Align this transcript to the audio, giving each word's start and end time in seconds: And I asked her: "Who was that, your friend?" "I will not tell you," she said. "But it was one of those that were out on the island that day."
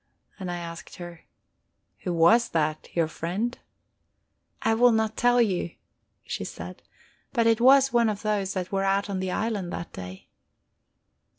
And 0.39 0.49
I 0.49 0.57
asked 0.57 0.95
her: 0.95 1.25
"Who 1.99 2.11
was 2.13 2.49
that, 2.53 2.89
your 2.95 3.07
friend?" 3.07 3.55
"I 4.63 4.73
will 4.73 4.91
not 4.91 5.15
tell 5.15 5.39
you," 5.39 5.75
she 6.23 6.43
said. 6.43 6.81
"But 7.33 7.45
it 7.45 7.61
was 7.61 7.93
one 7.93 8.09
of 8.09 8.23
those 8.23 8.55
that 8.55 8.71
were 8.71 8.83
out 8.83 9.11
on 9.11 9.19
the 9.19 9.29
island 9.29 9.71
that 9.73 9.93
day." 9.93 10.25